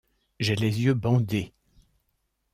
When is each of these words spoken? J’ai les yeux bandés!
J’ai 0.39 0.55
les 0.55 0.81
yeux 0.81 0.95
bandés! 0.95 1.53